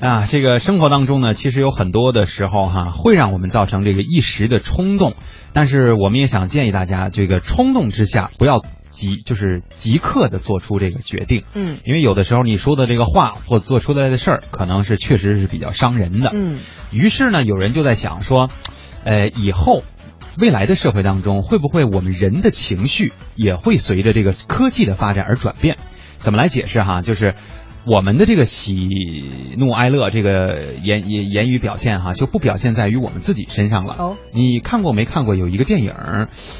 [0.00, 5.12] 啊，这个生活当中呢，其实有很多的时候哈，会让我们造成这个一时的冲动，
[5.52, 16.30] 但是我们也想建议大家，这个冲动之下不要即就是即刻的做出这个决定，嗯因为有的时候你说的这个话或做出来的事儿，可能是确实是比较伤人的。
[16.32, 16.58] 嗯
[16.90, 18.48] 于是呢，有人就在想说，
[19.04, 19.82] 呃，以后
[20.38, 25.76] 未来的社会当中，会不会我们人的情绪也会随着这个科技的发展而转变？
[26.16, 27.02] 怎么来解释哈？
[27.02, 27.34] 就是
[27.86, 33.96] 我们的这个喜怒哀乐这个言言言语表现哈，就不表现在于我们自己身上了。
[33.98, 35.94] 哦你看过没看过有一个电影，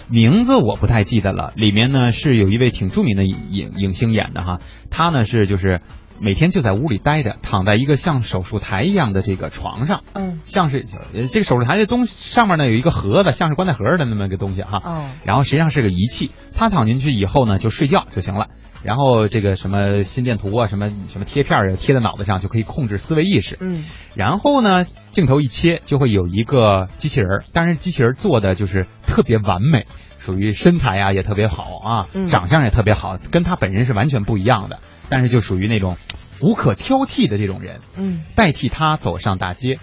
[0.08, 5.80] 名字我不太记得了，里面呢是有一位挺著名的影影影星演的哈，他呢是就是
[6.20, 10.84] 每天就在屋里待着，躺在一个像手术台一样的这个床上，嗯像是
[11.14, 18.48] 呃这个手术台的东西上面呢有一个盒子，像是棺材盒的那么个东西哈，哦然后实际上是个仪器，他躺进去以后呢就睡觉就行了。
[18.82, 23.58] 然后这个什么心电图啊，什么什么贴片儿啊贴在脑袋上就可以控制思维意识。
[23.60, 29.86] 嗯然后呢，镜头一切就会有一个机器人儿，当然机器人儿做的就是特别完美，
[30.24, 32.26] 属于身材啊也特别好啊，嗯。
[32.26, 35.96] 长相也特别好，跟他本人是完全不一样的，但是就属于那种
[36.40, 38.22] 无可挑剔的这种人，嗯。
[38.34, 39.78] 代替他走上大街，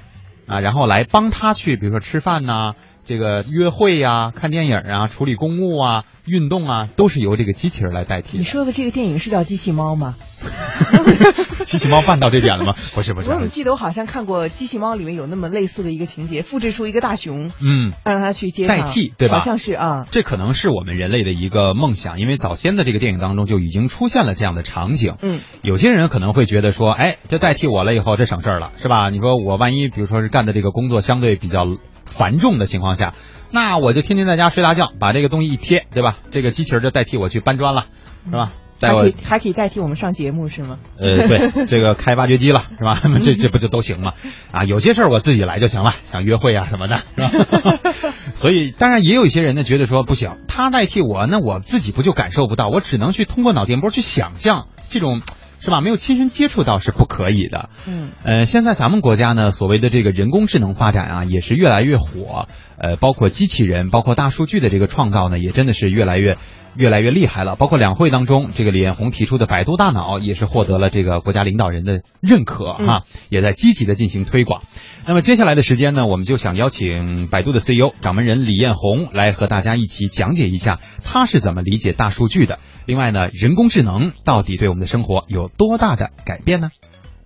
[0.48, 2.74] 啊，然后来帮他去，比如说吃饭呐、
[3.08, 8.38] 这个约会呀、看电影啊、处理公务啊、运动啊，都是由这个机器人来代替。
[8.38, 10.16] 你说的这个电影是叫《机器猫》吗？
[11.66, 12.74] 机器猫办到这点了吗？
[12.94, 17.94] 不是不是我，怎么记得我好像看过《机器猫》里面有那么类似的一个情节，复制出一个大熊，嗯。
[18.04, 25.16] 让他去接代替对吧好像是啊，这可能是我们人类的一个梦想，因为早先的这个电影当中就已经出现了这样的场景。
[25.22, 29.10] 嗯有些人可能会觉得说，哎，这代替我了以后，这省事儿了，是吧？
[29.10, 31.66] 你说我万一比如说是干的这个工作相对比较
[32.08, 33.14] 繁重的情况下，
[33.52, 36.16] 那我就天天在家睡大觉，把这个东西一贴，对吧？
[36.32, 37.86] 这个机器人就代替我去搬砖了，
[38.26, 38.52] 是吧？
[38.80, 40.78] 代我还可以还可以代替我们上节目是吗？
[41.00, 43.02] 呃，对， 这个开挖掘机了，是吧？
[43.20, 44.14] 这这不就都行吗？
[44.52, 47.80] 啊，有些事儿我自己来就行了，想约会啊什么的，是吧？
[48.36, 52.68] 所以，当然也有一些人呢，觉得说不行，他代替我，那我自己不就感受不到？
[52.68, 55.22] 我只能去通过脑电波去想象这种，
[55.60, 55.82] 是吧？
[55.82, 57.70] 没有亲身接触到是不可以的。
[57.88, 62.48] 嗯呃，现在咱们国家呢，所谓的这个人工智能发展啊，也是越来越火。
[62.78, 66.38] 呃，包括机器人，包括大数据的这个创造呢，也真的是越来越
[66.76, 67.56] 越来越厉害了。
[67.56, 74.62] 包括两会当中，这个李彦宏提出的百度大脑也是获得了这个国家领导人的认可哈，也在积极的进行推广。
[75.08, 82.60] 那么接下来的时间呢，我们就想邀请百度的 CEO 掌门人李彦宏来和大家一起讲解一下他是怎么理解大数据的。
[82.88, 86.70] 另外呢，人工智能到底对我们的生活有多大的改变呢？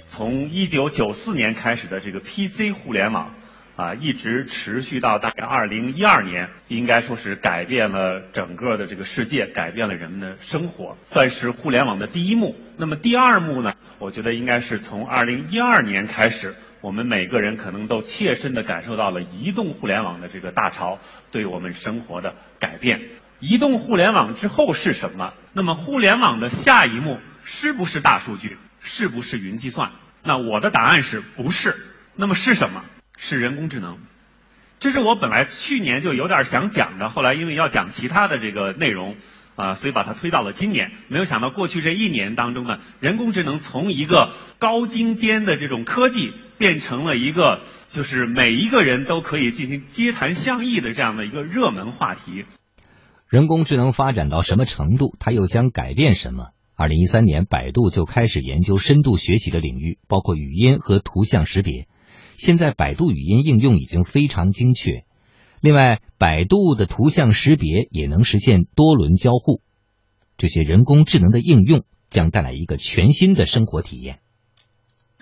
[0.07, 3.35] 从一九九四年开始的这个 PC 互联网
[3.75, 12.55] 啊，一直持续到大概二零一二年，应该说是改变了整个的这个世界，改变了人们的生活，算是互联网的第一幕。
[12.77, 20.97] 那么第二幕呢，我觉得应该是从二零一二年开始，我们每个人可能都切身的感受到了移动互联网的这个大潮
[21.31, 22.99] 对我们生活的改变。
[23.41, 25.33] 移动互联网之后是什么？
[25.51, 28.57] 那么互联网的下一幕是不是大数据？
[28.79, 29.91] 是不是云计算？
[30.23, 31.75] 那我的答案是不是。
[32.15, 32.85] 那么是什么？
[33.17, 33.97] 是人工智能。
[34.79, 39.15] 这是我本来去年就有点想讲的，后来因为要讲其他的这个内容，
[39.55, 40.91] 啊、所以把它推到了今年。
[41.07, 52.45] 没有想到过去这一年当中呢，人工智能从一个高精尖的这种科技，变成了一个就是每一个人都可以进行街谈巷议的这样的一个热门话题。
[53.31, 56.49] 人工智能发展到什么程度，它又将改变什么？
[56.75, 61.87] 二零一三年，百度就开始研究深度学习的领域，包括语音和图像识别。
[62.35, 65.05] 现在，百度语音应用已经非常精确。
[65.61, 69.61] 另外，百度的图像识别也能实现多轮交互。
[70.35, 74.19] 这些人工智能的应用将带来一个全新的生活体验。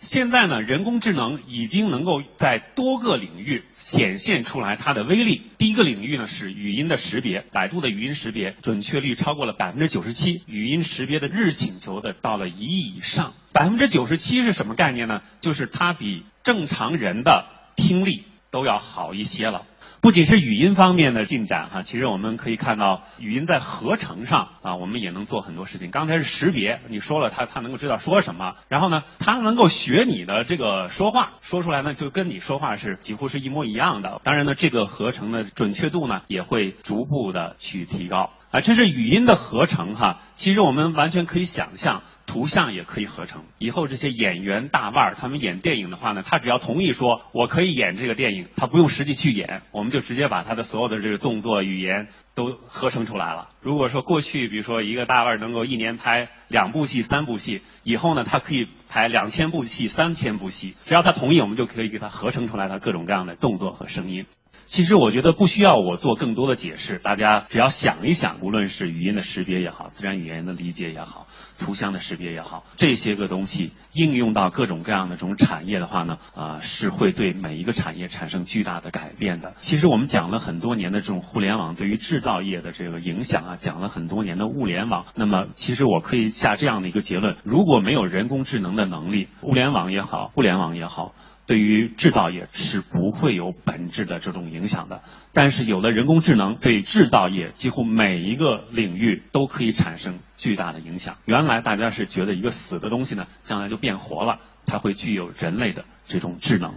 [0.01, 5.43] 现在呢，人工智能已经能够在多个领域显现出来它的威力。
[5.57, 13.33] 第一个领域呢是语音的识别，百度的语音识别准确率超过了百分之九十七，语音识别的日请求的到了一亿以上。
[13.51, 15.21] 百分之九十七是什么概念呢？
[15.41, 17.45] 就是它比正常人的
[17.75, 19.65] 听力都要好一些了。
[20.01, 25.91] 不仅是语音方面的进展哈，其实我们可以看到语音在合成上啊，我们也能做很多事情。
[25.91, 34.21] 刚才是识别，你说了它，它能够知道说什么，然后呢，它能够学你的这个说话，说出来呢就跟你说话是几乎是一模一样的。
[34.23, 38.29] 当然呢，这个合成的准确度呢也会逐步的去提高。
[38.51, 43.43] 啊，这是语音的合成哈，其实我们完全可以想象，图像也可以合成。
[43.57, 53.49] 以后这些演员大腕儿他们演电影的话呢，他只要同意说我可以演这个电影，他不用实际去演，我们就直接把他的所有的这个动作语言都合成出来了。
[53.61, 64.27] 如果说过去比如说一个大腕儿能够一年拍两部戏、三部戏，以后呢，他可以拍两千部戏、三千部戏，只要他同意，我们就可以给他合成出来他各种各样的动作和声音。
[64.69, 71.25] 其实我觉得不需要我做更多的解释，大家只要想一想，无论是语音的识别也好，自然语言的理解也好，
[71.57, 79.55] 图像的识别也好，这些个东西应用到各种各样的这种产业的话呢，啊，是会对每一个产业产生巨大的改变的。
[79.57, 91.15] 其实我们讲了很多年的这种互联网对于制造业的这个影响啊，讲了很多年的物联网，那么其实我可以下这样的一个结论：如果没有人工智能的能力，物联网也好，互联网也好。
[91.49, 95.01] 对于制造业是不会有本质的这种影响的，
[95.33, 101.15] 但是有了人工智能，对制造业几乎每一个领域都可以产生巨大的影响。
[101.25, 106.75] 原来大家是觉得一个死的东西呢，将来就变活了，它会具有人类的这种智能。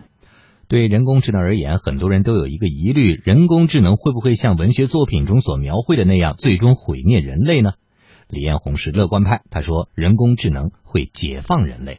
[0.68, 7.72] 对人工智能而言，很多人都有一个疑虑：人工智能会不会像文学作品中所描绘的那样，最终毁灭人类呢？
[8.26, 11.98] 李彦宏是乐观派，他说人工智能会解放人类。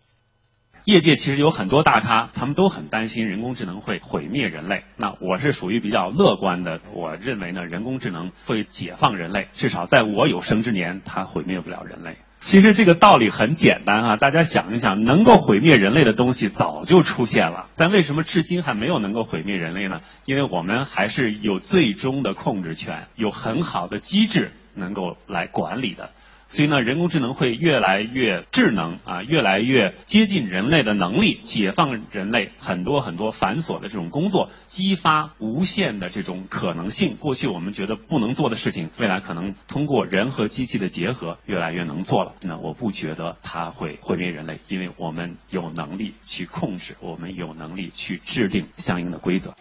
[0.86, 4.84] 业界其实有很多大咖，他们都很担心人工智能会毁灭人类。
[4.98, 12.18] 那我是属于比较乐观的，我认为呢，人工智能会解放人类，至少在我有生之年，它毁灭不了人类。
[12.42, 20.02] 其实这个道理很简单啊，大家想一想，能够毁灭人类的东西早就出现了，但为什么至今还没有能够毁灭人类呢？
[20.26, 26.12] 因为我们还是有最终的控制权，有很好的机制能够来管理的。
[26.48, 37.16] 所以呢，人工智能会越来越智能啊，越来越接近人类的能力，解放人类很多很多繁琐的这种工作，激发无限的这种可能性。
[37.16, 42.34] 过去我们觉得不能做的事情，未来可能通过人和机器的结合，越来越能做了。
[42.44, 49.56] 那我不觉得它会毁灭人类，因为我们有能力去控制，我们有能力去制定相应的规则。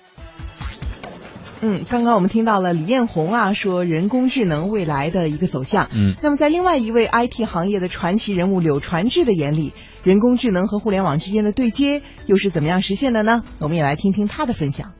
[1.64, 5.88] 嗯，刚刚我们听到了李彦宏啊说人工智能未来的一个走向。
[5.92, 9.72] 嗯，那么在另外一位 IT 行业的传奇人物柳传志的眼里，
[10.02, 13.44] 人工智能和互联网之间的对接又是怎么样实现的呢？
[13.60, 14.92] 我们也来听听他的分享。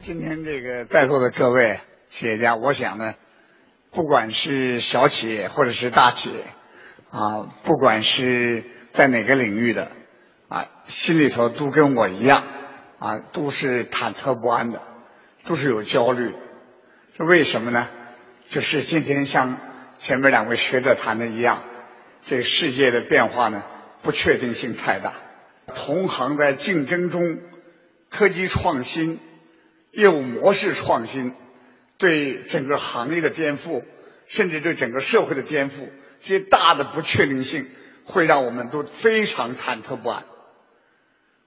[0.00, 3.14] 今天这个在座的各位企业家，我想呢，
[3.90, 6.36] 不管是小企业或者是大企业，
[7.08, 9.90] 啊，不管是在哪个领域的，
[10.48, 12.44] 啊，心里头都跟我一样，
[12.98, 14.82] 啊，都是忐忑不安的。
[15.44, 16.32] 都是有焦虑，
[17.16, 17.88] 是为什么呢？
[18.48, 19.58] 就是今天像
[19.98, 21.62] 前面两位学者谈的一样，
[22.24, 23.62] 这个世界的变化呢，
[24.02, 25.12] 不确定性太大。
[25.74, 27.38] 同行在竞争中，
[28.10, 29.20] 科技创新、
[29.92, 31.34] 业务模式创新，
[31.98, 33.82] 对整个行业的颠覆，
[34.26, 35.88] 甚至对整个社会的颠覆，
[36.20, 37.66] 这些大的不确定性，
[38.04, 40.24] 会让我们都非常忐忑不安。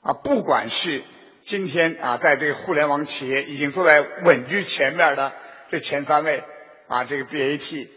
[0.02, 1.02] 啊，不管是。
[1.48, 5.34] 今天啊，在这个互联网企业已经坐在稳居前面的
[5.70, 6.44] 这前三位
[6.90, 7.88] 啊，这个 BAT，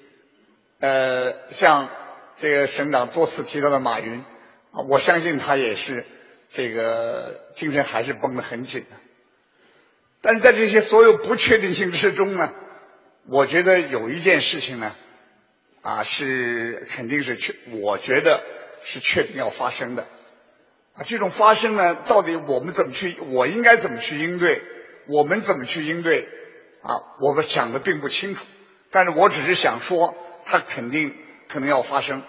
[0.79, 1.91] 呃，像
[2.37, 4.25] 这个省长多次提到的马云
[4.71, 6.07] 啊，我相信他也是
[6.49, 8.97] 这个精神还是绷得很紧的。
[10.21, 12.53] 但是在这些所有不确定性之中呢，
[13.27, 14.95] 我觉得有一件事情呢，
[15.83, 18.45] 啊，是肯定是确，我觉得
[18.85, 20.07] 是确定要发生的。
[20.95, 23.17] 啊，这种发生呢，到底我们怎么去？
[23.31, 24.63] 我应该怎么去应对？
[25.07, 26.29] 我们怎么去应对？
[26.83, 28.45] 啊，我们想的并不清楚。
[28.91, 31.15] 但是我只是想说，它肯定
[31.49, 32.23] 可能要发生。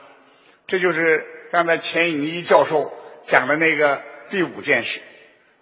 [0.68, 2.94] 这就是刚才钱颖一教授
[3.24, 5.02] 讲的那个第五件事。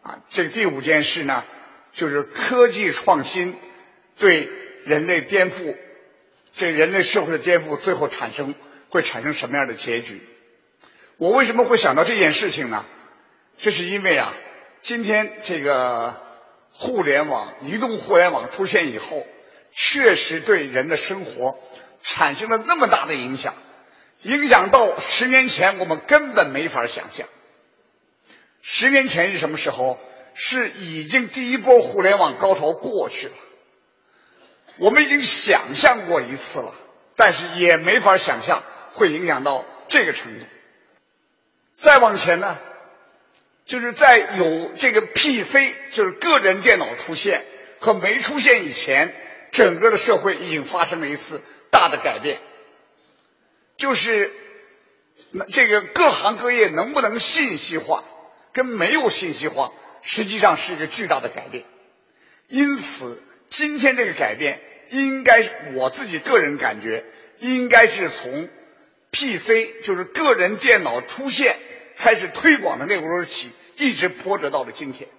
[0.02, 1.44] 啊，这个第五件事呢，
[1.92, 3.56] 就是科技创新
[4.18, 4.50] 对
[4.86, 5.76] 人类颠覆，
[6.54, 8.56] 这人类社会的颠覆，最后产生
[8.90, 10.22] 会产生什么样的结局？
[11.20, 12.86] 我为什么会想到这件事情呢？
[13.58, 14.34] 这是因为啊，
[14.82, 16.18] 今天这个
[16.72, 19.28] 互联网、移动互联网出现以后，
[19.74, 21.60] 确实对人的生活
[22.02, 23.54] 产生了那么大的影响，
[24.22, 27.28] 影响到十年前我们根本没法想象。
[28.62, 30.00] 十年前是什么时候？
[30.42, 33.34] 是已经第一波互联网高潮过去了，
[34.78, 36.74] 我们已经想象过一次了，
[37.18, 40.46] 但是也没法想象会影响到这个程度。
[41.82, 42.60] 再往前呢，
[43.66, 47.46] 就是在有这个 PC，就是个人电脑出现
[47.80, 49.16] 和没出现以前，
[49.52, 52.40] 整个的社会已经发生了一次大的改变，
[53.78, 54.30] 就是
[55.32, 58.04] 那这个各行各业能不能信息化，
[58.52, 59.72] 跟没有信息化，
[60.02, 61.64] 实际上是一个巨大的改变。
[62.48, 64.60] 因此，今天这个改变，
[64.90, 65.42] 应该
[65.76, 67.06] 我自己个人感觉，
[67.38, 68.50] 应该是从
[69.12, 71.56] PC 就是个人电脑出现
[72.00, 75.10] 开始推广的那会儿起，一直波折到了今天。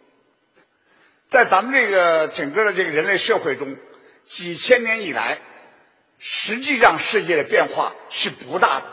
[1.27, 3.77] 在咱们这个整个的这个人类社会中，
[4.27, 5.39] 几千年以来，
[6.19, 8.87] 实际上世界的变化是不大的。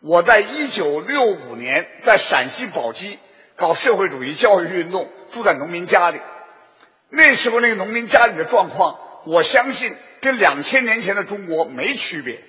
[0.00, 3.18] 我在一九六五年在陕西宝鸡
[3.56, 6.20] 搞社会主义教育运动，住在农民家里。
[7.08, 12.40] 那时候那个农民家里的状况，我相信跟两千年前的中国没区别。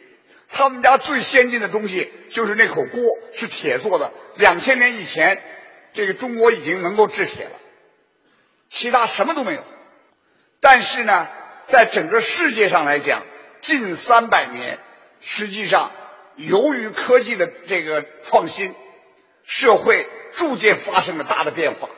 [0.57, 3.01] 他们家最先进的东西就是那口锅，
[3.33, 4.13] 是铁做的。
[4.38, 5.43] 两千年以前，
[5.91, 7.59] 这个中国已经能够制铁了，
[8.69, 9.62] 其他什么都没有。
[10.62, 11.27] 但是呢，
[11.67, 13.25] 在整个世界上来讲，
[13.59, 14.79] 近三百年，
[15.19, 15.91] 实际上
[16.38, 18.74] 由于科技的这个创新，
[19.43, 21.89] 社会逐渐发生了大的变化，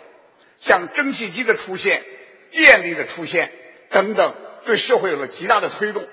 [0.59, 2.03] 像蒸汽机的出现、
[2.49, 3.51] 电力的出现
[3.91, 4.33] 等等，
[4.65, 6.07] 对社会有了极大的推动。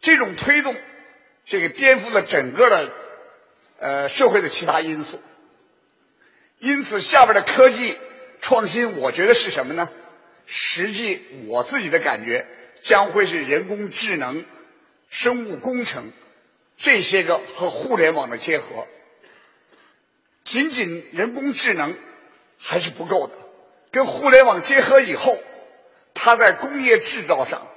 [0.00, 0.74] 这种推动，
[1.46, 2.90] 这个颠覆了整个的
[3.78, 5.22] 呃社会的其他因素。
[6.58, 7.96] 因此，下边的科技
[8.40, 9.88] 创新，我觉得是什么呢？
[10.44, 12.48] 实际我自己的感觉，
[12.82, 14.44] 将会是人工智能、
[15.08, 16.10] 生物工程
[16.76, 18.86] 这些个和互联网的结合。
[20.44, 21.96] 仅仅人工智能
[22.58, 23.34] 还是不够的，
[23.92, 25.38] 跟互联网结合以后，
[26.14, 27.68] 它在工业制造上，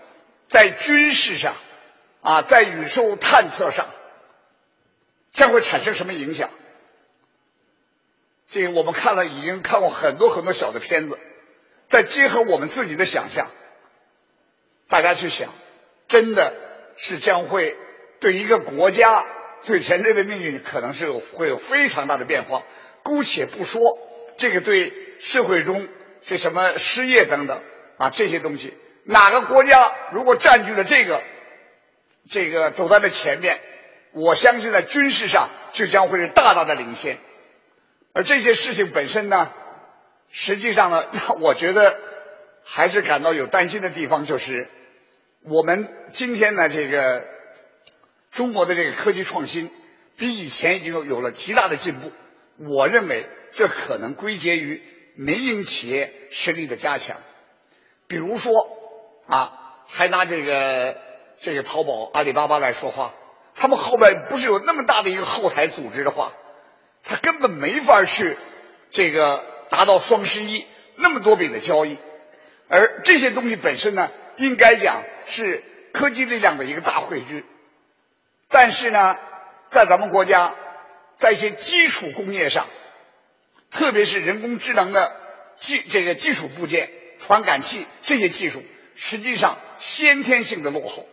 [0.48, 1.54] 在军事上。
[2.22, 3.88] 啊，在宇宙探测上
[5.34, 6.50] 将会产生什么影响？
[8.52, 11.18] 这个我们看了，已经看过很多很多小的片子，
[11.88, 13.48] 再结合我们自己的想象，
[14.88, 15.50] 大家去想，
[16.08, 16.54] 真的
[16.98, 17.78] 是将会
[18.20, 19.26] 对一个国家、
[19.66, 22.64] 对人类的命运，可能是有会有非常大的变化。
[23.04, 23.98] 姑且不说
[24.38, 25.88] 这个对社会中
[26.22, 27.62] 这什么失业等等
[27.98, 31.24] 啊这些东西，哪个国家如果占据了这个？
[32.30, 33.60] 这个走在了前面，
[34.12, 37.18] 我相信在军事上就将会是大大的领先。
[38.14, 39.52] 而这些事情本身呢，
[40.30, 41.08] 实际上呢，
[41.42, 42.00] 我觉得
[42.64, 44.68] 还是感到有担心的地方，就是
[45.42, 47.26] 我们今天呢，这个
[48.30, 49.72] 中国的这个科技创新
[50.16, 52.12] 比以前已经有了极大的进步。
[52.58, 54.84] 我认为这可能归结于
[55.16, 57.18] 民营企业实力的加强。
[58.08, 58.54] 比如说
[59.28, 59.52] 啊，
[59.88, 61.09] 还拿这个。
[61.42, 63.14] 这个淘宝、阿里巴巴来说话，
[63.56, 66.34] 他们后边不是有那么大的一个后台组织的话，
[67.04, 68.38] 他根本没法去
[68.92, 70.66] 这个达到双十一
[70.96, 71.98] 那么多笔的交易。
[72.68, 77.46] 而这些东西本身呢，应该讲是科技力量的一个大汇聚。
[78.50, 79.18] 但是呢，
[79.68, 80.54] 在咱们国家，
[81.18, 82.68] 在一些基础工业上，
[83.72, 85.16] 特别是人工智能的
[85.60, 88.64] 技这个基础部件、传感器这些技术，
[88.96, 91.08] 实际上先天性的落后。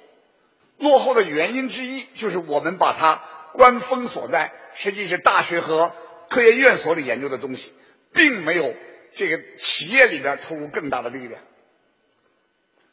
[0.78, 3.22] 落后的原因之一就是我们把它
[3.54, 5.92] 关封锁在实际是大学和
[6.28, 7.72] 科研院所里研究的东西，
[8.12, 8.74] 并没有
[9.14, 11.40] 这个企业里边投入更大的力量。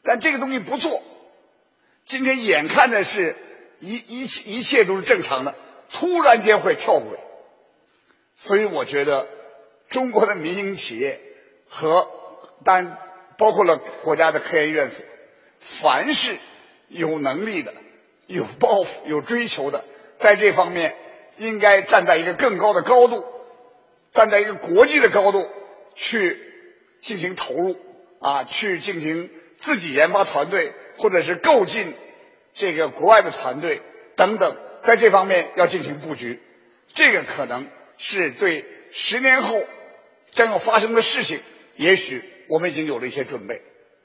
[0.02, 1.02] 但这个东西不做，
[2.06, 3.36] 今天眼看着是
[3.80, 5.54] 一一切一切都是正常的，
[5.90, 7.18] 突然间会跳轨。
[8.34, 9.28] 所以我觉得
[9.90, 11.20] 中国的民营企业
[11.68, 12.08] 和
[12.64, 12.98] 当然
[13.36, 15.04] 包括了国家的科研院所，
[15.60, 16.34] 凡是。
[16.88, 17.72] 有能力的、
[18.26, 19.84] 有抱负、有追求的，
[20.16, 20.96] 在这方面
[21.38, 23.24] 应该站在一个更高的高度，
[24.12, 25.48] 站在一个国际的高度
[25.94, 26.38] 去
[27.00, 27.76] 进行投入
[28.20, 31.92] 啊，去进行自己研发团队，或者是购进
[32.52, 33.82] 这个国外的团队
[34.16, 36.40] 等等，在这方面要进行布局。
[36.92, 39.60] 这个可能是对十年后
[40.32, 41.40] 将要发生的事情，
[41.76, 43.62] 也许我们已经有了一些准备。